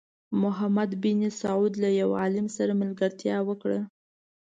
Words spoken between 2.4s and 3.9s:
سره ملګرتیا وکړه.